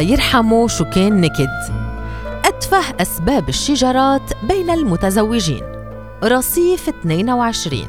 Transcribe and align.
يرحمه 0.00 0.68
شو 0.68 0.84
كان 0.84 1.20
نكد. 1.20 1.48
أتفه 2.44 2.84
أسباب 3.00 3.48
الشجرات 3.48 4.32
بين 4.42 4.70
المتزوجين. 4.70 5.62
رصيف 6.24 6.88
22 6.88 7.88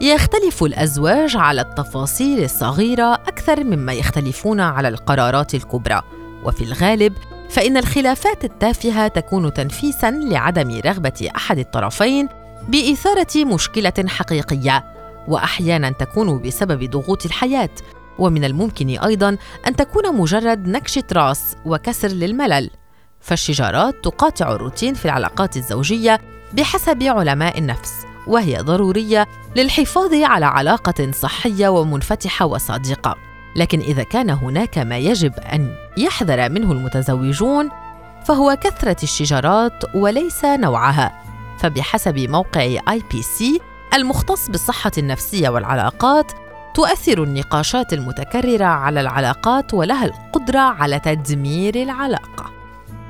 يختلف 0.00 0.64
الأزواج 0.64 1.36
على 1.36 1.60
التفاصيل 1.60 2.44
الصغيرة 2.44 3.14
أكثر 3.14 3.64
مما 3.64 3.92
يختلفون 3.92 4.60
على 4.60 4.88
القرارات 4.88 5.54
الكبرى. 5.54 6.02
وفي 6.44 6.64
الغالب 6.64 7.12
فإن 7.50 7.76
الخلافات 7.76 8.44
التافهة 8.44 9.08
تكون 9.08 9.52
تنفيساً 9.52 10.10
لعدم 10.10 10.80
رغبة 10.86 11.28
أحد 11.36 11.58
الطرفين 11.58 12.28
بإثارة 12.68 13.44
مشكلة 13.44 14.08
حقيقية 14.08 14.84
وأحياناً 15.28 15.90
تكون 15.90 16.42
بسبب 16.42 16.90
ضغوط 16.90 17.24
الحياة. 17.26 17.70
ومن 18.20 18.44
الممكن 18.44 18.88
أيضا 18.88 19.36
أن 19.66 19.76
تكون 19.76 20.16
مجرد 20.16 20.68
نكشه 20.68 21.04
راس 21.12 21.56
وكسر 21.66 22.08
للملل 22.08 22.70
فالشجارات 23.20 24.04
تقاطع 24.04 24.52
الروتين 24.52 24.94
في 24.94 25.04
العلاقات 25.04 25.56
الزوجية 25.56 26.20
بحسب 26.52 27.02
علماء 27.02 27.58
النفس 27.58 27.92
وهي 28.26 28.56
ضرورية 28.56 29.26
للحفاظ 29.56 30.14
على 30.14 30.46
علاقة 30.46 31.10
صحية 31.10 31.68
ومنفتحة 31.68 32.46
وصادقة. 32.46 33.16
لكن 33.56 33.80
إذا 33.80 34.02
كان 34.02 34.30
هناك 34.30 34.78
ما 34.78 34.98
يجب 34.98 35.32
أن 35.38 35.74
يحذر 35.96 36.50
منه 36.50 36.72
المتزوجون 36.72 37.70
فهو 38.24 38.56
كثرة 38.60 38.96
الشجارات 39.02 39.94
وليس 39.94 40.44
نوعها. 40.44 41.22
فبحسب 41.58 42.18
موقع 42.18 42.76
سي 43.20 43.60
المختص 43.94 44.50
بالصحة 44.50 44.92
النفسية 44.98 45.48
والعلاقات 45.48 46.32
تؤثر 46.74 47.22
النقاشات 47.22 47.92
المتكررة 47.92 48.64
على 48.64 49.00
العلاقات 49.00 49.74
ولها 49.74 50.04
القدرة 50.04 50.58
على 50.58 50.98
تدمير 50.98 51.74
العلاقة. 51.74 52.50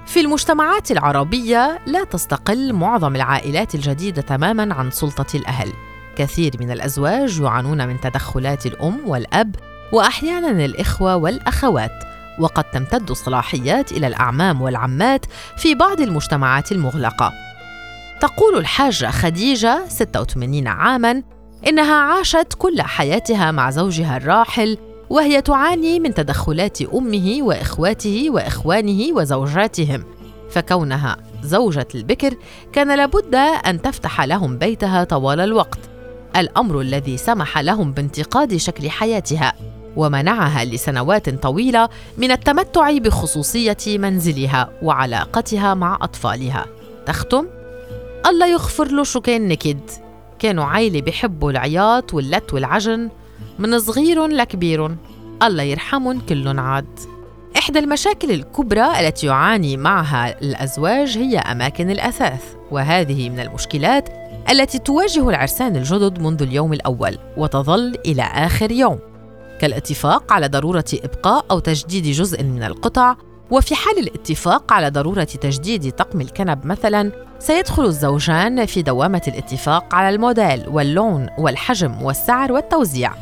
في 0.06 0.20
المجتمعات 0.20 0.90
العربية 0.90 1.78
لا 1.86 2.04
تستقل 2.04 2.72
معظم 2.72 3.16
العائلات 3.16 3.74
الجديدة 3.74 4.22
تماما 4.22 4.74
عن 4.74 4.90
سلطة 4.90 5.36
الأهل. 5.36 5.72
كثير 6.16 6.52
من 6.60 6.70
الأزواج 6.70 7.40
يعانون 7.40 7.88
من 7.88 8.00
تدخلات 8.00 8.66
الأم 8.66 9.00
والأب 9.06 9.54
واحيانا 9.92 10.64
الإخوة 10.64 11.16
والأخوات. 11.16 12.04
وقد 12.38 12.64
تمتد 12.64 13.10
الصلاحيات 13.10 13.92
إلى 13.92 14.06
الأعمام 14.06 14.62
والعمات 14.62 15.26
في 15.56 15.74
بعض 15.74 16.00
المجتمعات 16.00 16.72
المغلقة. 16.72 17.32
تقول 18.20 18.58
الحاجة 18.58 19.10
خديجة 19.10 19.88
86 19.88 20.66
عاما 20.66 21.22
إنها 21.68 21.94
عاشت 21.94 22.54
كل 22.58 22.82
حياتها 22.82 23.50
مع 23.50 23.70
زوجها 23.70 24.16
الراحل 24.16 24.78
وهي 25.10 25.42
تعاني 25.42 26.00
من 26.00 26.14
تدخلات 26.14 26.82
أمه 26.82 27.38
وإخواته 27.40 28.26
وإخوانه 28.30 29.12
وزوجاتهم. 29.12 30.04
فكونها 30.50 31.16
زوجة 31.42 31.88
البكر 31.94 32.34
كان 32.72 32.96
لابد 32.96 33.34
أن 33.66 33.82
تفتح 33.82 34.20
لهم 34.20 34.58
بيتها 34.58 35.04
طوال 35.04 35.40
الوقت 35.40 35.78
الأمر 36.36 36.80
الذي 36.80 37.16
سمح 37.16 37.58
لهم 37.58 37.92
بانتقاد 37.92 38.56
شكل 38.56 38.90
حياتها 38.90 39.52
ومنعها 39.96 40.64
لسنوات 40.64 41.30
طويلة 41.30 41.88
من 42.18 42.30
التمتع 42.30 42.98
بخصوصية 42.98 43.76
منزلها 43.98 44.70
وعلاقتها 44.82 45.74
مع 45.74 45.98
أطفالها. 46.02 46.66
تختم؟ 47.06 47.46
الله 48.26 48.46
يغفر 48.46 48.88
له 48.88 49.04
شو 49.04 49.20
كان 49.20 49.48
نكد 49.48 49.80
كانوا 50.40 50.64
عيلة 50.64 51.00
بحبوا 51.00 51.50
العياط 51.50 52.14
واللت 52.14 52.54
والعجن 52.54 53.08
من 53.58 53.78
صغير 53.78 54.26
لكبير 54.26 54.96
الله 55.42 55.62
يرحمهم 55.62 56.20
كلهم 56.20 56.60
عاد. 56.60 57.00
إحدى 57.56 57.78
المشاكل 57.78 58.30
الكبرى 58.30 59.00
التي 59.00 59.26
يعاني 59.26 59.76
معها 59.76 60.40
الأزواج 60.42 61.18
هي 61.18 61.38
أماكن 61.38 61.90
الأثاث 61.90 62.54
وهذه 62.70 63.30
من 63.30 63.40
المشكلات 63.40 64.08
التي 64.50 64.78
تواجه 64.78 65.28
العرسان 65.28 65.76
الجدد 65.76 66.22
منذ 66.22 66.42
اليوم 66.42 66.72
الأول 66.72 67.18
وتظل 67.36 67.94
إلى 68.06 68.22
آخر 68.22 68.72
يوم. 68.72 68.98
كالاتفاق 69.60 70.32
على 70.32 70.48
ضرورة 70.48 70.84
إبقاء 70.94 71.44
أو 71.50 71.58
تجديد 71.58 72.04
جزء 72.04 72.42
من 72.42 72.62
القطع 72.62 73.16
وفي 73.50 73.74
حال 73.74 73.98
الاتفاق 73.98 74.72
على 74.72 74.90
ضرورة 74.90 75.24
تجديد 75.24 75.90
طقم 75.92 76.20
الكنب 76.20 76.66
مثلا 76.66 77.12
سيدخل 77.38 77.84
الزوجان 77.84 78.66
في 78.66 78.82
دوامة 78.82 79.22
الاتفاق 79.28 79.94
على 79.94 80.14
الموديل 80.14 80.68
واللون 80.68 81.26
والحجم 81.38 82.02
والسعر 82.02 82.52
والتوزيع. 82.52 83.12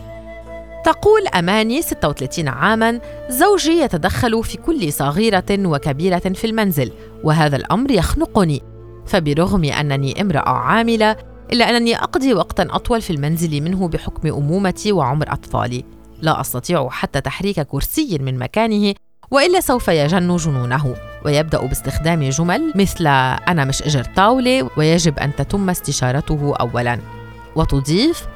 تقول 0.84 1.26
أماني 1.26 1.82
36 1.82 2.48
عاماً 2.48 3.00
زوجي 3.28 3.72
يتدخل 3.72 4.44
في 4.44 4.58
كل 4.58 4.92
صغيرة 4.92 5.44
وكبيرة 5.50 6.18
في 6.18 6.46
المنزل 6.46 6.92
وهذا 7.24 7.56
الأمر 7.56 7.90
يخنقني. 7.90 8.62
فبرغم 9.06 9.64
أنني 9.64 10.20
امرأة 10.20 10.50
عاملة 10.50 11.16
إلا 11.52 11.70
أنني 11.70 11.96
أقضي 11.96 12.34
وقتا 12.34 12.68
أطول 12.70 13.02
في 13.02 13.10
المنزل 13.10 13.60
منه 13.60 13.88
بحكم 13.88 14.28
أمومتي 14.28 14.92
وعمر 14.92 15.32
أطفالي. 15.32 15.84
لا 16.22 16.40
أستطيع 16.40 16.88
حتى 16.88 17.20
تحريك 17.20 17.60
كرسي 17.60 18.18
من 18.18 18.38
مكانه 18.38 18.94
وإلا 19.30 19.60
سوف 19.60 19.88
يجن 19.88 20.36
جنونه 20.36 20.96
ويبدأ 21.24 21.66
باستخدام 21.66 22.28
جمل 22.28 22.72
مثل 22.74 23.06
أنا 23.06 23.64
مش 23.64 23.82
إجر 23.82 24.04
طاولة 24.04 24.70
ويجب 24.76 25.18
أن 25.18 25.36
تتم 25.36 25.70
استشارته 25.70 26.54
اولا. 26.60 26.98
وتضيف 27.56 28.26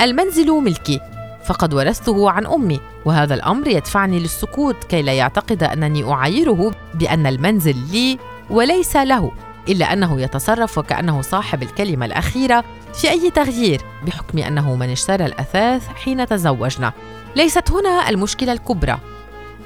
المنزل 0.00 0.50
ملكي 0.50 1.00
فقد 1.44 1.74
ورثته 1.74 2.30
عن 2.30 2.46
أمي 2.46 2.80
وهذا 3.04 3.34
الأمر 3.34 3.68
يدفعني 3.68 4.18
للسكوت 4.18 4.84
كي 4.84 5.02
لا 5.02 5.12
يعتقد 5.12 5.62
أنني 5.62 6.12
أعايره 6.12 6.72
بأن 6.94 7.26
المنزل 7.26 7.76
لي 7.92 8.18
وليس 8.50 8.96
له 8.96 9.32
إلا 9.68 9.92
أنه 9.92 10.20
يتصرف 10.20 10.78
وكانه 10.78 11.22
صاحب 11.22 11.62
الكلمة 11.62 12.06
الأخيرة 12.06 12.64
في 12.94 13.10
أي 13.10 13.30
تغيير 13.30 13.80
بحكم 14.06 14.38
أنه 14.38 14.74
من 14.74 14.90
اشترى 14.90 15.26
الأثاث 15.26 15.88
حين 15.88 16.26
تزوجنا. 16.26 16.92
ليست 17.36 17.70
هنا 17.70 18.08
المشكلة 18.08 18.52
الكبرى. 18.52 18.98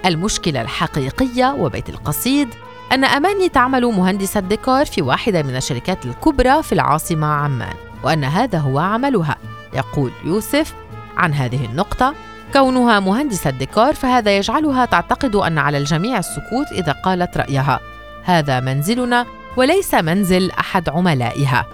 المشكلة 0.07 0.61
الحقيقية 0.61 1.57
وبيت 1.59 1.89
القصيد 1.89 2.49
أن 2.93 3.05
أماني 3.05 3.49
تعمل 3.49 3.87
مهندسة 3.87 4.41
ديكور 4.41 4.85
في 4.85 5.03
واحدة 5.03 5.43
من 5.43 5.57
الشركات 5.57 6.07
الكبرى 6.07 6.63
في 6.63 6.73
العاصمة 6.73 7.27
عمان 7.27 7.75
وأن 8.05 8.25
هذا 8.25 8.59
هو 8.59 8.79
عملها. 8.79 9.37
يقول 9.75 10.11
يوسف 10.25 10.75
عن 11.17 11.35
هذه 11.35 11.65
النقطة 11.65 12.15
كونها 12.53 13.01
مهندسة 13.01 13.51
ديكور 13.51 13.95
فهذا 13.95 14.37
يجعلها 14.37 14.85
تعتقد 14.85 15.37
أن 15.37 15.59
على 15.59 15.79
الجميع 15.79 16.19
السكوت 16.19 16.73
إذا 16.73 16.93
قالت 16.93 17.37
رأيها. 17.37 17.81
هذا 18.25 18.61
منزلنا 18.61 19.27
وليس 19.57 19.95
منزل 19.95 20.51
أحد 20.51 20.89
عملائها. 20.89 21.67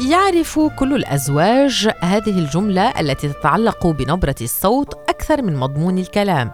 يعرف 0.00 0.58
كل 0.58 0.94
الأزواج 0.94 1.90
هذه 2.00 2.38
الجملة 2.38 3.00
التي 3.00 3.28
تتعلق 3.28 3.86
بنبرة 3.86 4.34
الصوت 4.40 4.94
أكثر 5.08 5.42
من 5.42 5.56
مضمون 5.56 5.98
الكلام. 5.98 6.52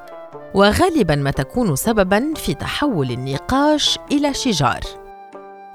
وغالبا 0.54 1.14
ما 1.14 1.30
تكون 1.30 1.76
سببا 1.76 2.34
في 2.36 2.54
تحول 2.54 3.10
النقاش 3.10 3.98
إلى 4.12 4.34
شجار. 4.34 4.80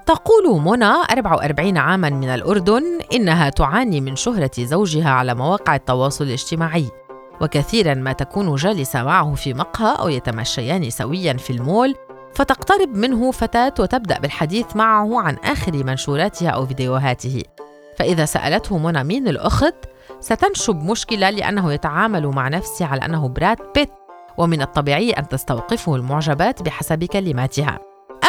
تقول 0.05 0.61
منى 0.61 0.93
44 1.11 1.77
عاما 1.77 2.09
من 2.09 2.29
الأردن 2.29 2.83
إنها 3.13 3.49
تعاني 3.49 4.01
من 4.01 4.15
شهرة 4.15 4.51
زوجها 4.59 5.09
على 5.09 5.35
مواقع 5.35 5.75
التواصل 5.75 6.23
الاجتماعي 6.23 6.85
وكثيرا 7.41 7.93
ما 7.93 8.13
تكون 8.13 8.55
جالسة 8.55 9.03
معه 9.03 9.35
في 9.35 9.53
مقهى 9.53 9.95
أو 9.99 10.09
يتمشيان 10.09 10.89
سويا 10.89 11.33
في 11.33 11.49
المول 11.49 11.95
فتقترب 12.33 12.95
منه 12.95 13.31
فتاة 13.31 13.73
وتبدأ 13.79 14.19
بالحديث 14.19 14.75
معه 14.75 15.21
عن 15.21 15.35
آخر 15.35 15.83
منشوراتها 15.83 16.49
أو 16.49 16.65
فيديوهاته. 16.65 17.43
فإذا 17.99 18.25
سألته 18.25 18.77
منى 18.77 19.03
مين 19.03 19.27
الأخت 19.27 19.75
ستنشب 20.19 20.75
مشكلة 20.75 21.29
لأنه 21.29 21.73
يتعامل 21.73 22.27
مع 22.27 22.47
نفسه 22.47 22.85
على 22.85 23.05
أنه 23.05 23.27
براد 23.27 23.57
بيت. 23.75 23.89
ومن 24.37 24.61
الطبيعي 24.61 25.11
أن 25.11 25.27
تستوقفه 25.27 25.95
المعجبات 25.95 26.61
بحسب 26.61 27.03
كلماتها. 27.03 27.79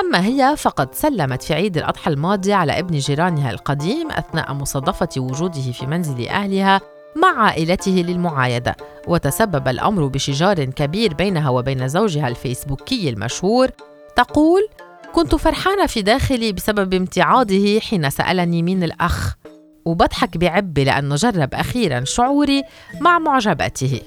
أما 0.01 0.27
هي 0.27 0.55
فقد 0.57 0.95
سلمت 0.95 1.43
في 1.43 1.55
عيد 1.55 1.77
الأضحى 1.77 2.11
الماضي 2.11 2.53
على 2.53 2.79
ابن 2.79 2.99
جيرانها 2.99 3.51
القديم 3.51 4.11
أثناء 4.11 4.53
مصادفة 4.53 5.09
وجوده 5.17 5.73
في 5.73 5.87
منزل 5.87 6.29
أهلها 6.29 6.81
مع 7.17 7.43
عائلته 7.43 7.91
للمعايدة 7.91 8.77
وتسبب 9.09 9.69
الأمر 9.69 10.07
بشجار 10.07 10.65
كبير 10.65 11.15
بينها 11.15 11.51
وبين 11.51 11.89
زوجها 11.89 12.29
الفيسبوكي 12.29 13.09
المشهور 13.09 13.69
تقول 14.17 14.69
كنت 15.13 15.35
فرحانة 15.35 15.87
في 15.87 16.03
داخلي 16.03 16.53
بسبب 16.53 16.95
امتعاضه 16.95 17.81
حين 17.81 18.11
سألني 18.11 18.63
مين 18.63 18.85
الأخ 18.85 19.35
وبضحك 19.85 20.37
بعب 20.37 20.79
لأنه 20.79 21.15
جرب 21.15 21.55
أخيرا 21.55 22.05
شعوري 22.05 22.63
مع 23.01 23.19
معجباته. 23.19 24.01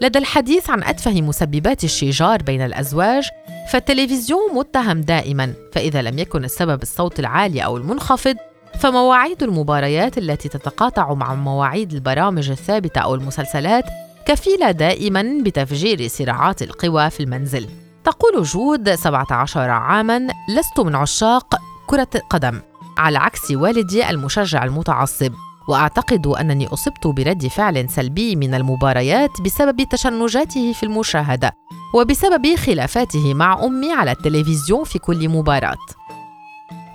لدى 0.00 0.18
الحديث 0.18 0.70
عن 0.70 0.82
أتفه 0.82 1.22
مسببات 1.22 1.84
الشجار 1.84 2.42
بين 2.42 2.62
الأزواج 2.62 3.28
فالتلفزيون 3.70 4.54
متهم 4.54 5.00
دائما 5.00 5.52
فإذا 5.72 6.02
لم 6.02 6.18
يكن 6.18 6.44
السبب 6.44 6.82
الصوت 6.82 7.20
العالي 7.20 7.64
أو 7.64 7.76
المنخفض 7.76 8.36
فمواعيد 8.80 9.42
المباريات 9.42 10.18
التي 10.18 10.48
تتقاطع 10.48 11.14
مع 11.14 11.34
مواعيد 11.34 11.92
البرامج 11.92 12.50
الثابتة 12.50 13.00
أو 13.00 13.14
المسلسلات 13.14 13.84
كفيلة 14.26 14.70
دائما 14.70 15.42
بتفجير 15.44 16.08
صراعات 16.08 16.62
القوى 16.62 17.10
في 17.10 17.22
المنزل. 17.22 17.68
تقول 18.04 18.42
جود 18.42 18.94
17 18.94 19.60
عاما 19.70 20.26
لست 20.56 20.80
من 20.80 20.94
عشاق 20.94 21.54
كرة 21.86 22.08
القدم 22.14 22.60
على 22.98 23.18
عكس 23.18 23.50
والدي 23.50 24.10
المشجع 24.10 24.64
المتعصب. 24.64 25.32
وأعتقد 25.68 26.26
أنني 26.26 26.66
أصبت 26.66 27.06
برد 27.06 27.46
فعل 27.46 27.88
سلبي 27.88 28.36
من 28.36 28.54
المباريات 28.54 29.40
بسبب 29.44 29.88
تشنجاته 29.90 30.72
في 30.72 30.82
المشاهدة 30.82 31.52
وبسبب 31.94 32.56
خلافاته 32.56 33.34
مع 33.34 33.64
أمي 33.64 33.92
على 33.92 34.10
التلفزيون 34.10 34.84
في 34.84 34.98
كل 34.98 35.28
مباراة. 35.28 35.76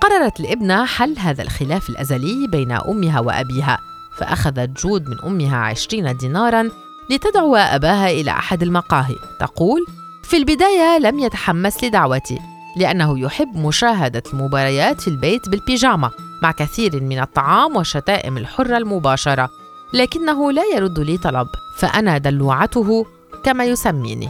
قررت 0.01 0.39
الابنة 0.39 0.85
حل 0.85 1.19
هذا 1.19 1.43
الخلاف 1.43 1.89
الأزلي 1.89 2.47
بين 2.51 2.71
أمها 2.71 3.19
وأبيها 3.19 3.77
فأخذت 4.19 4.69
جود 4.69 5.09
من 5.09 5.19
أمها 5.25 5.57
عشرين 5.57 6.17
دينارا 6.17 6.69
لتدعو 7.09 7.55
أباها 7.55 8.09
إلى 8.09 8.31
أحد 8.31 8.63
المقاهي. 8.63 9.15
تقول 9.39 9.85
في 10.23 10.37
البداية 10.37 10.97
لم 10.99 11.19
يتحمس 11.19 11.83
لدعوتي 11.83 12.39
لأنه 12.75 13.19
يحب 13.19 13.57
مشاهدة 13.57 14.23
المباريات 14.33 15.01
في 15.01 15.07
البيت 15.07 15.49
بالبيجاما 15.49 16.11
مع 16.43 16.51
كثير 16.51 17.01
من 17.01 17.19
الطعام 17.19 17.75
والشتائم 17.75 18.37
الحرة 18.37 18.77
المباشرة 18.77 19.49
لكنه 19.93 20.51
لا 20.51 20.63
يرد 20.75 20.99
لي 20.99 21.17
طلب 21.17 21.47
فأنا 21.77 22.17
دلوعته 22.17 23.05
كما 23.43 23.65
يسميني. 23.65 24.29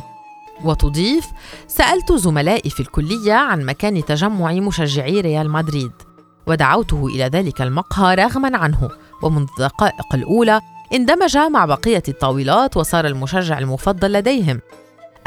وتضيف 0.64 1.26
سألت 1.68 2.14
زملائي 2.14 2.70
في 2.70 2.80
الكلية 2.80 3.34
عن 3.34 3.66
مكان 3.66 4.06
تجمع 4.06 4.52
مشجعي 4.52 5.22
ريال 5.22 5.50
مدريد 5.50 5.92
ودعوته 6.48 7.08
إلى 7.08 7.24
ذلك 7.24 7.62
المقهى 7.62 8.16
رغما 8.16 8.58
عنه. 8.58 8.90
ومنذ 9.24 9.48
الدقائق 9.60 10.14
الأولى 10.16 10.62
اندمج 10.94 11.38
مع 11.38 11.66
بقية 11.66 12.04
الطاولات 12.08 12.78
وصار 12.78 13.08
المشجع 13.08 13.60
المفضل 13.60 14.14
لديهم. 14.14 14.60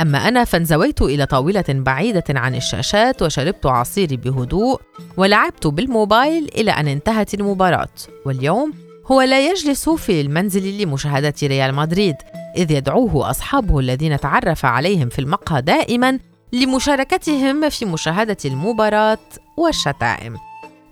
أما 0.00 0.28
أنا 0.28 0.44
فانزويت 0.44 1.02
إلى 1.02 1.26
طاولة 1.26 1.64
بعيدة 1.68 2.24
عن 2.28 2.54
الشاشات 2.54 3.22
وشربت 3.22 3.66
عصيري 3.66 4.16
بهدوء 4.16 4.80
ولعبت 5.16 5.66
بالموبايل 5.66 6.50
إلى 6.54 6.70
أن 6.70 6.88
انتهت 6.88 7.34
المباراة. 7.34 7.88
واليوم 8.26 8.72
هو 9.06 9.22
لا 9.22 9.50
يجلس 9.50 9.88
في 9.88 10.20
المنزل 10.20 10.82
لمشاهدة 10.82 11.34
ريال 11.42 11.74
مدريد 11.74 12.16
إذ 12.56 12.70
يدعوه 12.70 13.30
أصحابه 13.30 13.78
الذين 13.78 14.20
تعرف 14.20 14.64
عليهم 14.64 15.08
في 15.08 15.18
المقهى 15.18 15.62
دائما 15.62 16.18
لمشاركتهم 16.52 17.70
في 17.70 17.84
مشاهدة 17.84 18.36
المباراة 18.44 19.18
والشتائم. 19.56 20.36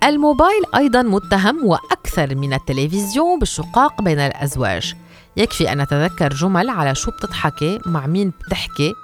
الموبايل 0.05 0.63
أيضا 0.77 1.03
متهم 1.03 1.67
وأكثر 1.67 2.35
من 2.35 2.53
التلفزيون 2.53 3.39
بالشقاق 3.39 4.03
بين 4.03 4.19
الأزواج 4.19 4.95
يكفي 5.37 5.73
أن 5.73 5.81
أتذكر 5.81 6.35
جمل 6.35 6.69
على 6.69 6.95
شو 6.95 7.11
بتضحكي 7.11 7.81
مع 7.87 8.07
مين 8.07 8.33
بتحكي. 8.47 8.95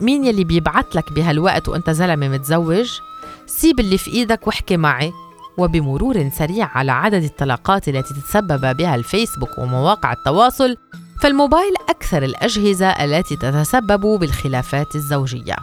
مين 0.00 0.24
يلي 0.24 0.44
بيبعت 0.44 0.96
لك 0.96 1.12
بهالوقت 1.12 1.68
وأنت 1.68 1.90
زلمة 1.90 2.28
متزوج؟ 2.28 2.98
سيب 3.46 3.80
اللي 3.80 3.98
في 3.98 4.10
إيدك 4.10 4.46
واحكي 4.46 4.76
معي. 4.76 5.12
وبمرور 5.58 6.30
سريع 6.38 6.66
على 6.66 6.92
عدد 6.92 7.22
الطلاقات 7.22 7.88
التي 7.88 8.14
تتسبب 8.14 8.76
بها 8.76 8.94
الفيسبوك 8.94 9.58
ومواقع 9.58 10.12
التواصل 10.12 10.76
فالموبايل 11.22 11.74
أكثر 11.88 12.22
الأجهزة 12.22 12.88
التي 12.88 13.36
تتسبب 13.36 14.18
بالخلافات 14.20 14.94
الزوجية. 14.94 15.56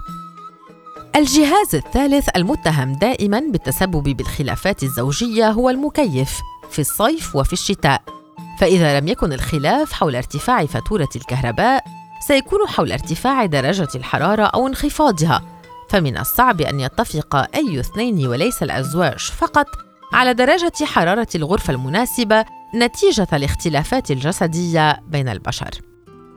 الجهاز 1.15 1.75
الثالث 1.75 2.29
المتهم 2.35 2.93
دائما 2.93 3.39
بالتسبب 3.39 4.03
بالخلافات 4.03 4.83
الزوجية 4.83 5.49
هو 5.49 5.69
المكيف 5.69 6.39
في 6.71 6.79
الصيف 6.79 7.35
وفي 7.35 7.53
الشتاء. 7.53 8.16
فإذا 8.57 8.99
لم 8.99 9.07
يكن 9.07 9.33
الخلاف 9.33 9.93
حول 9.93 10.15
ارتفاع 10.15 10.65
فاتورة 10.65 11.09
الكهرباء 11.15 11.83
سيكون 12.27 12.67
حول 12.67 12.91
ارتفاع 12.91 13.45
درجة 13.45 13.87
الحرارة 13.95 14.43
أو 14.43 14.67
انخفاضها 14.67 15.41
فمن 15.89 16.17
الصعب 16.17 16.61
أن 16.61 16.79
يتفق 16.79 17.35
أي 17.55 17.79
اثنين 17.79 18.27
وليس 18.27 18.63
الأزواج 18.63 19.19
فقط 19.19 19.67
على 20.13 20.33
درجة 20.33 20.85
حرارة 20.85 21.27
الغرفة 21.35 21.73
المناسبة 21.73 22.45
نتيجة 22.75 23.27
الاختلافات 23.33 24.11
الجسدية 24.11 24.99
بين 25.07 25.29
البشر. 25.29 25.69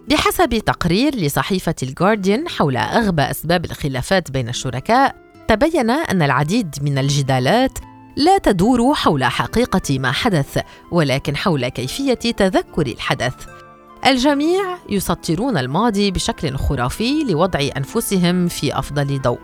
بحسب 0.08 0.58
تقرير 0.58 1.14
لصحيفة 1.14 1.74
الجارديان 1.82 2.48
حول 2.48 2.76
أغبى 2.76 3.22
أسباب 3.22 3.64
الخلافات 3.64 4.30
بين 4.30 4.48
الشركاء، 4.48 5.16
تبين 5.48 5.90
أن 5.90 6.22
العديد 6.22 6.74
من 6.82 6.98
الجدالات 6.98 7.78
لا 8.16 8.38
تدور 8.38 8.94
حول 8.94 9.24
حقيقة 9.24 9.98
ما 9.98 10.12
حدث 10.12 10.58
ولكن 10.90 11.36
حول 11.36 11.68
كيفية 11.68 12.14
تذكر 12.14 12.86
الحدث. 12.86 13.34
الجميع 14.06 14.62
يسطرون 14.88 15.58
الماضي 15.58 16.10
بشكل 16.10 16.56
خرافي 16.56 17.24
لوضع 17.24 17.68
أنفسهم 17.76 18.48
في 18.48 18.78
أفضل 18.78 19.20
ضوء. 19.22 19.40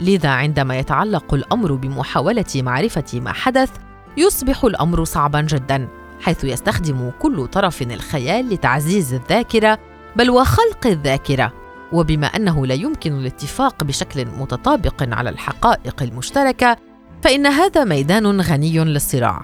لذا 0.00 0.28
عندما 0.28 0.78
يتعلق 0.78 1.34
الأمر 1.34 1.74
بمحاولة 1.74 2.44
معرفة 2.56 3.20
ما 3.20 3.32
حدث 3.32 3.70
يصبح 4.16 4.64
الأمر 4.64 5.04
صعبا 5.04 5.40
جدا 5.40 5.88
حيث 6.20 6.44
يستخدم 6.44 7.10
كل 7.18 7.46
طرف 7.46 7.82
الخيال 7.82 8.48
لتعزيز 8.48 9.14
الذاكرة 9.14 9.78
بل 10.16 10.30
وخلق 10.30 10.86
الذاكرة. 10.86 11.52
وبما 11.92 12.26
أنه 12.26 12.66
لا 12.66 12.74
يمكن 12.74 13.12
الاتفاق 13.12 13.84
بشكل 13.84 14.26
متطابق 14.26 15.02
على 15.02 15.30
الحقائق 15.30 16.02
المشتركة 16.02 16.76
فإن 17.22 17.46
هذا 17.46 17.84
ميدان 17.84 18.40
غني 18.40 18.78
للصراع. 18.78 19.42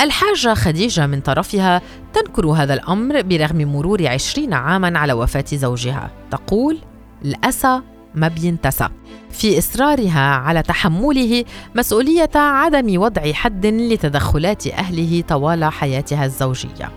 الحاجة 0.00 0.54
خديجة 0.54 1.06
من 1.06 1.20
طرفها 1.20 1.82
تنكر 2.12 2.46
هذا 2.46 2.74
الأمر 2.74 3.22
برغم 3.22 3.56
مرور 3.56 4.06
عشرين 4.06 4.54
عاماً 4.54 4.98
على 4.98 5.12
وفاة 5.12 5.44
زوجها. 5.52 6.10
تقول 6.30 6.78
الأسى 7.24 7.80
ما 8.14 8.28
بينتسى. 8.28 8.88
في 9.30 9.58
إصرارها 9.58 10.20
على 10.20 10.62
تحمله 10.62 11.44
مسؤولية 11.74 12.30
عدم 12.34 13.00
وضع 13.00 13.32
حد 13.32 13.66
لتدخلات 13.66 14.66
أهله 14.66 15.24
طوال 15.28 15.64
حياتها 15.64 16.24
الزوجية. 16.24 16.90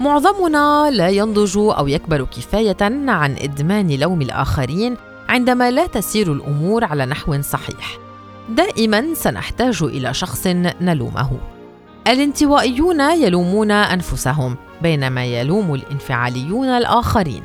معظمنا 0.00 0.90
لا 0.90 1.08
ينضج 1.08 1.56
أو 1.56 1.88
يكبر 1.88 2.24
كفاية 2.24 2.76
عن 3.08 3.36
إدمان 3.42 3.90
لوم 3.90 4.22
الآخرين 4.22 4.96
عندما 5.28 5.70
لا 5.70 5.86
تسير 5.86 6.32
الأمور 6.32 6.84
على 6.84 7.06
نحو 7.06 7.42
صحيح. 7.42 8.03
دائما 8.48 9.14
سنحتاج 9.14 9.82
إلى 9.82 10.14
شخص 10.14 10.46
نلومه. 10.80 11.30
الانطوائيون 12.06 13.00
يلومون 13.00 13.70
أنفسهم 13.70 14.56
بينما 14.82 15.24
يلوم 15.24 15.74
الانفعاليون 15.74 16.68
الآخرين. 16.68 17.42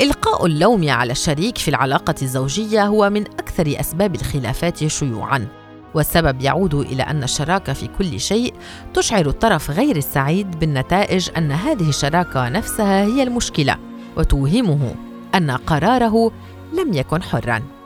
إلقاء 0.00 0.46
اللوم 0.46 0.90
على 0.90 1.12
الشريك 1.12 1.58
في 1.58 1.68
العلاقة 1.68 2.14
الزوجية 2.22 2.86
هو 2.86 3.10
من 3.10 3.22
أكثر 3.22 3.80
أسباب 3.80 4.14
الخلافات 4.14 4.86
شيوعا 4.86 5.48
والسبب 5.94 6.40
يعود 6.42 6.74
إلى 6.74 7.02
أن 7.02 7.22
الشراكة 7.22 7.72
في 7.72 7.88
كل 7.98 8.20
شيء 8.20 8.54
تشعر 8.94 9.26
الطرف 9.26 9.70
غير 9.70 9.96
السعيد 9.96 10.58
بالنتائج 10.58 11.28
أن 11.36 11.52
هذه 11.52 11.88
الشراكة 11.88 12.48
نفسها 12.48 13.04
هي 13.04 13.22
المشكلة 13.22 13.76
وتوهمه 14.16 14.94
أن 15.34 15.50
قراره 15.50 16.32
لم 16.72 16.92
يكن 16.92 17.22
حرا. 17.22 17.77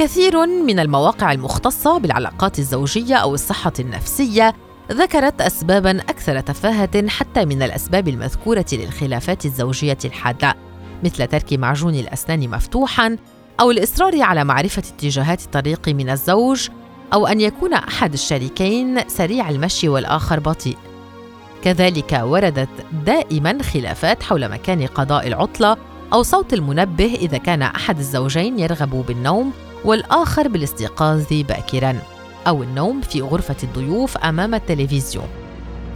كثير 0.00 0.46
من 0.46 0.78
المواقع 0.78 1.32
المختصة 1.32 1.98
بالعلاقات 1.98 2.58
الزوجية 2.58 3.14
أو 3.14 3.34
الصحة 3.34 3.72
النفسية 3.80 4.54
ذكرت 4.92 5.40
أسبابا 5.40 5.90
أكثر 5.90 6.40
تفاهة 6.40 7.08
حتى 7.08 7.44
من 7.44 7.62
الأسباب 7.62 8.08
المذكورة 8.08 8.64
للخلافات 8.72 9.44
الزوجية 9.44 9.98
الحادة 10.04 10.54
مثل 11.04 11.26
ترك 11.26 11.52
معجون 11.52 11.94
الأسنان 11.94 12.50
مفتوحا 12.50 13.16
أو 13.60 13.70
الإصرار 13.70 14.22
على 14.22 14.44
معرفة 14.44 14.82
اتجاهات 14.96 15.44
الطريق 15.44 15.88
من 15.88 16.10
الزوج 16.10 16.68
أو 17.12 17.26
أن 17.26 17.40
يكون 17.40 17.74
أحد 17.74 18.12
الشريكين 18.12 19.08
سريع 19.08 19.48
المشي 19.50 19.88
والآخر 19.88 20.40
بطيء. 20.40 20.76
كذلك 21.62 22.20
وردت 22.22 22.86
دائما 23.06 23.62
خلافات 23.62 24.22
حول 24.22 24.48
مكان 24.48 24.86
قضاء 24.86 25.26
العطلة 25.26 25.76
أو 26.12 26.22
صوت 26.22 26.54
المنبه 26.54 27.14
إذا 27.14 27.38
كان 27.38 27.62
أحد 27.62 27.98
الزوجين 27.98 28.58
يرغب 28.58 29.06
بالنوم 29.06 29.52
والآخر 29.84 30.48
بالاستيقاظ 30.48 31.24
باكرا 31.30 31.98
أو 32.46 32.62
النوم 32.62 33.00
في 33.00 33.22
غرفة 33.22 33.56
الضيوف 33.62 34.16
أمام 34.16 34.54
التلفزيون. 34.54 35.28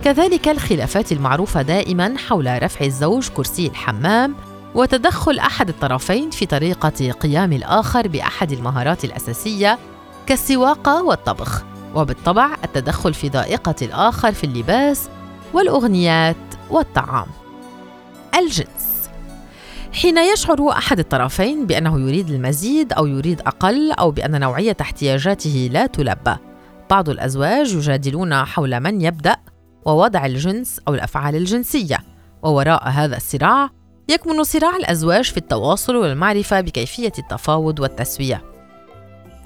كذلك 0.04 0.48
الخلافات 0.48 1.12
المعروفة 1.12 1.62
دائما 1.62 2.14
حول 2.28 2.62
رفع 2.62 2.84
الزوج 2.84 3.28
كرسي 3.28 3.66
الحمام 3.66 4.34
وتدخل 4.74 5.38
أحد 5.38 5.68
الطرفين 5.68 6.30
في 6.30 6.46
طريقة 6.46 7.12
قيام 7.12 7.52
الآخر 7.52 8.08
بأحد 8.08 8.52
المهارات 8.52 9.04
الأساسية 9.04 9.78
كالسواقة 10.26 11.02
والطبخ 11.02 11.62
وبالطبع 11.94 12.50
التدخل 12.64 13.14
في 13.14 13.28
ذائقة 13.28 13.74
الآخر 13.82 14.32
في 14.32 14.44
اللباس 14.44 15.08
والأغنيات 15.52 16.36
والطعام. 16.70 17.26
الجنس 18.38 18.73
حين 19.94 20.18
يشعر 20.18 20.70
أحد 20.70 20.98
الطرفين 20.98 21.66
بأنه 21.66 22.00
يريد 22.00 22.30
المزيد 22.30 22.92
أو 22.92 23.06
يريد 23.06 23.40
أقل 23.40 23.92
أو 23.92 24.10
بأن 24.10 24.40
نوعية 24.40 24.76
احتياجاته 24.80 25.68
لا 25.72 25.86
تلبى 25.86 26.36
بعض 26.90 27.08
الأزواج 27.08 27.74
يجادلون 27.74 28.34
حول 28.34 28.80
من 28.80 29.00
يبدأ 29.00 29.36
ووضع 29.84 30.26
الجنس 30.26 30.80
أو 30.88 30.94
الأفعال 30.94 31.36
الجنسية 31.36 31.98
ووراء 32.42 32.88
هذا 32.88 33.16
الصراع 33.16 33.70
يكمن 34.08 34.44
صراع 34.44 34.76
الأزواج 34.76 35.30
في 35.30 35.36
التواصل 35.36 35.96
والمعرفة 35.96 36.60
بكيفية 36.60 37.12
التفاوض 37.18 37.80
والتسوية. 37.80 38.42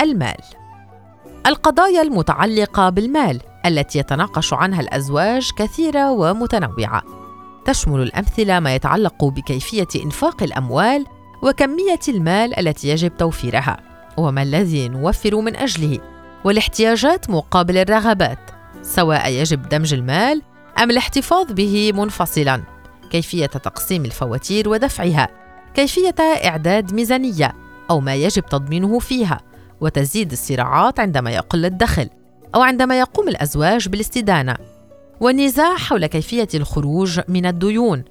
المال 0.00 0.42
القضايا 1.46 2.02
المتعلقة 2.02 2.90
بالمال 2.90 3.40
التي 3.66 3.98
يتناقش 3.98 4.52
عنها 4.52 4.80
الأزواج 4.80 5.50
كثيرة 5.56 6.10
ومتنوعة. 6.10 7.17
تشمل 7.68 8.02
الأمثلة 8.02 8.60
ما 8.60 8.74
يتعلق 8.74 9.24
بكيفية 9.24 9.88
إنفاق 10.04 10.42
الأموال 10.42 11.06
وكمية 11.42 12.00
المال 12.08 12.58
التي 12.58 12.88
يجب 12.88 13.16
توفيرها، 13.16 13.76
وما 14.16 14.42
الذي 14.42 14.88
نوفر 14.88 15.40
من 15.40 15.56
أجله، 15.56 15.98
والاحتياجات 16.44 17.30
مقابل 17.30 17.78
الرغبات، 17.78 18.38
سواء 18.82 19.30
يجب 19.30 19.68
دمج 19.68 19.94
المال 19.94 20.42
أم 20.82 20.90
الاحتفاظ 20.90 21.52
به 21.52 21.92
منفصلاً. 21.94 22.62
كيفية 23.10 23.46
تقسيم 23.46 24.04
الفواتير 24.04 24.68
ودفعها، 24.68 25.28
كيفية 25.74 26.14
إعداد 26.20 26.94
ميزانية 26.94 27.54
أو 27.90 28.00
ما 28.00 28.14
يجب 28.14 28.46
تضمينه 28.46 28.98
فيها، 28.98 29.40
وتزيد 29.80 30.32
الصراعات 30.32 31.00
عندما 31.00 31.30
يقل 31.30 31.64
الدخل 31.64 32.08
أو 32.54 32.62
عندما 32.62 32.98
يقوم 32.98 33.28
الأزواج 33.28 33.88
بالاستدانة، 33.88 34.56
والنزاع 35.20 35.76
حول 35.76 36.06
كيفية 36.06 36.48
الخروج 36.54 37.20
من 37.28 37.46
الديون 37.46 38.04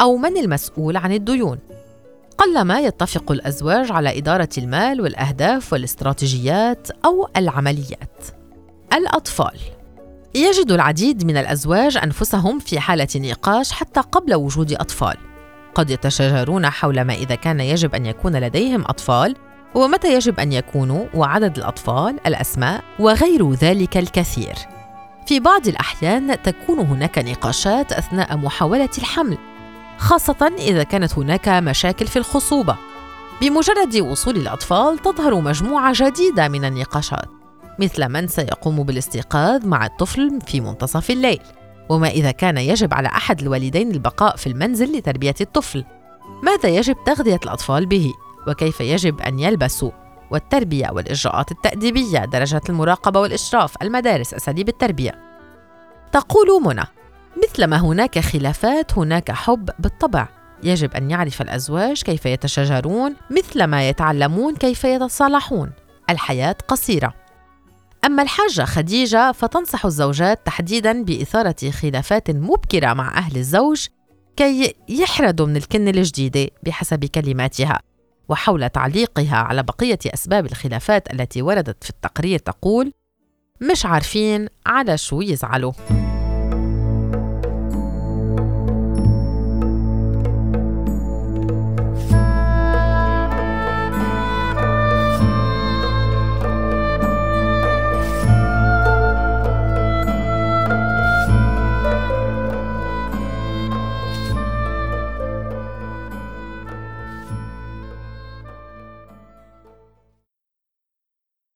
أو 0.00 0.16
من 0.16 0.36
المسؤول 0.36 0.96
عن 0.96 1.12
الديون. 1.12 1.58
قلما 2.38 2.80
يتفق 2.80 3.32
الأزواج 3.32 3.92
على 3.92 4.18
إدارة 4.18 4.48
المال 4.58 5.00
والأهداف 5.00 5.72
والاستراتيجيات 5.72 6.88
أو 7.04 7.28
العمليات. 7.36 8.26
الأطفال 8.92 9.58
يجد 10.34 10.72
العديد 10.72 11.24
من 11.24 11.36
الأزواج 11.36 11.96
أنفسهم 11.96 12.58
في 12.58 12.80
حالة 12.80 13.08
نقاش 13.16 13.72
حتى 13.72 14.00
قبل 14.00 14.34
وجود 14.34 14.72
أطفال 14.72 15.16
قد 15.74 15.90
يتشاجرون 15.90 16.66
حول 16.66 17.00
ما 17.00 17.14
إذا 17.14 17.34
كان 17.34 17.60
يجب 17.60 17.94
أن 17.94 18.06
يكون 18.06 18.36
لديهم 18.36 18.84
أطفال 18.84 19.36
ومتى 19.74 20.14
يجب 20.14 20.40
أن 20.40 20.52
يكونوا 20.52 21.06
وعدد 21.14 21.58
الأطفال 21.58 22.26
الأسماء 22.26 22.84
وغير 22.98 23.52
ذلك 23.52 23.96
الكثير 23.96 24.54
في 25.26 25.40
بعض 25.40 25.68
الأحيان 25.68 26.42
تكون 26.42 26.78
هناك 26.78 27.18
نقاشات 27.18 27.92
أثناء 27.92 28.36
محاولة 28.36 28.88
الحمل 28.98 29.38
خاصة 29.98 30.52
إذا 30.58 30.82
كانت 30.82 31.18
هناك 31.18 31.48
مشاكل 31.48 32.06
في 32.06 32.16
الخصوبة. 32.16 32.76
بمجرد 33.40 33.96
وصول 33.96 34.36
الأطفال 34.36 34.98
تظهر 34.98 35.40
مجموعة 35.40 35.92
جديدة 35.96 36.48
من 36.48 36.64
النقاشات 36.64 37.28
مثل 37.78 38.08
من 38.08 38.28
سيقوم 38.28 38.82
بالاستيقاظ 38.82 39.66
مع 39.66 39.86
الطفل 39.86 40.38
في 40.46 40.60
منتصف 40.60 41.10
الليل 41.10 41.40
وما 41.88 42.08
إذا 42.08 42.30
كان 42.30 42.58
يجب 42.58 42.94
على 42.94 43.08
أحد 43.08 43.40
الوالدين 43.40 43.90
البقاء 43.90 44.36
في 44.36 44.46
المنزل 44.46 44.98
لتربية 44.98 45.34
الطفل. 45.40 45.84
ماذا 46.42 46.68
يجب 46.68 46.96
تغذية 47.06 47.40
الأطفال 47.44 47.86
به؟ 47.86 48.12
وكيف 48.48 48.80
يجب 48.80 49.20
أن 49.20 49.38
يلبسوا؟ 49.38 50.01
والتربية 50.32 50.90
والإجراءات 50.90 51.50
التأديبية 51.50 52.24
درجات 52.24 52.70
المراقبة 52.70 53.20
والإشراف 53.20 53.82
المدارس 53.82 54.34
أساليب 54.34 54.68
التربية. 54.68 55.14
تقول 56.12 56.62
منى 56.62 56.84
مثلما 57.42 57.76
هناك 57.76 58.18
خلافات 58.18 58.98
هناك 58.98 59.30
حب 59.30 59.70
بالطبع. 59.78 60.28
يجب 60.62 60.94
أن 60.94 61.10
يعرف 61.10 61.42
الأزواج 61.42 62.02
كيف 62.02 62.26
يتشاجرون 62.26 63.16
مثلما 63.30 63.88
يتعلمون 63.88 64.56
كيف 64.56 64.84
يتصالحون. 64.84 65.70
الحياة 66.10 66.56
قصيرة. 66.68 67.14
أما 68.04 68.22
الحاجة 68.22 68.64
خديجة 68.64 69.32
فتنصح 69.32 69.86
الزوجات 69.86 70.46
تحديدا 70.46 71.04
بإثارة 71.04 71.70
خلافات 71.70 72.30
مبكرة 72.30 72.92
مع 72.92 73.18
أهل 73.18 73.36
الزوج 73.36 73.86
كي 74.36 74.74
يحردوا 74.88 75.46
من 75.46 75.56
الكن 75.56 75.88
الجديدة 75.88 76.48
بحسب 76.62 77.04
كلماتها. 77.04 77.80
وحول 78.28 78.68
تعليقها 78.68 79.36
على 79.36 79.62
بقية 79.62 79.98
أسباب 80.06 80.46
الخلافات 80.46 81.12
التي 81.12 81.42
وردت 81.42 81.84
في 81.84 81.90
التقرير 81.90 82.38
تقول 82.38 82.92
مش 83.70 83.86
عارفين 83.86 84.48
على 84.66 84.98
شو 84.98 85.20
يزعلوا. 85.20 85.72